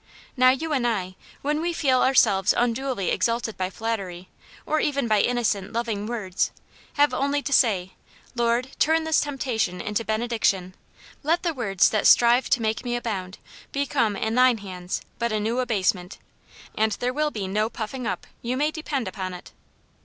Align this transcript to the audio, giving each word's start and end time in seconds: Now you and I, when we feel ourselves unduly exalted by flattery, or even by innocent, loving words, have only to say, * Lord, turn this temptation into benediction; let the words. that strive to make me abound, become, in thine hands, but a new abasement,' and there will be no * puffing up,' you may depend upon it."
Now 0.35 0.49
you 0.49 0.73
and 0.73 0.87
I, 0.87 1.13
when 1.43 1.61
we 1.61 1.73
feel 1.73 2.01
ourselves 2.01 2.55
unduly 2.57 3.11
exalted 3.11 3.55
by 3.55 3.69
flattery, 3.69 4.29
or 4.65 4.79
even 4.79 5.07
by 5.07 5.21
innocent, 5.21 5.73
loving 5.73 6.07
words, 6.07 6.49
have 6.93 7.13
only 7.13 7.43
to 7.43 7.53
say, 7.53 7.91
* 8.13 8.35
Lord, 8.35 8.69
turn 8.79 9.03
this 9.03 9.21
temptation 9.21 9.79
into 9.79 10.03
benediction; 10.03 10.73
let 11.21 11.43
the 11.43 11.53
words. 11.53 11.91
that 11.91 12.07
strive 12.07 12.49
to 12.49 12.63
make 12.63 12.83
me 12.83 12.95
abound, 12.95 13.37
become, 13.71 14.15
in 14.15 14.33
thine 14.33 14.57
hands, 14.57 15.01
but 15.19 15.31
a 15.31 15.39
new 15.39 15.59
abasement,' 15.59 16.17
and 16.75 16.93
there 16.93 17.13
will 17.13 17.29
be 17.29 17.47
no 17.47 17.69
* 17.69 17.69
puffing 17.69 18.07
up,' 18.07 18.25
you 18.41 18.57
may 18.57 18.71
depend 18.71 19.07
upon 19.07 19.35
it." 19.35 19.51